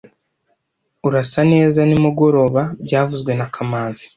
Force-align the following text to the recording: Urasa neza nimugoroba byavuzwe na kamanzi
Urasa 1.07 1.41
neza 1.53 1.79
nimugoroba 1.89 2.61
byavuzwe 2.85 3.31
na 3.39 3.47
kamanzi 3.53 4.05